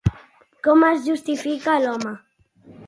Com 0.69 0.85
es 0.89 1.05
justifica 1.11 1.79
l'home? 1.87 2.19